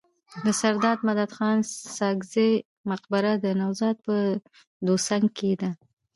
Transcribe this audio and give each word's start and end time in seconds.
د 0.43 0.45
سرداد 0.59 0.99
مددخان 1.07 1.57
ساکزي 1.97 2.51
مقبره 2.89 3.31
د 3.39 3.45
نوزاد 3.59 3.95
په 4.07 4.15
دوسنګ 4.85 5.25
کي 5.37 5.51
ده. 5.61 5.71